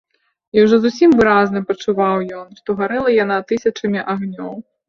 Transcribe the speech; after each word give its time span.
І 0.57 0.63
ўжо 0.65 0.79
зусім 0.85 1.13
выразна 1.19 1.61
пачуваў 1.73 2.25
ён, 2.39 2.49
што 2.63 2.69
гарэла 2.83 3.15
яна 3.23 3.37
тысячамі 3.53 3.99
агнёў. 4.17 4.53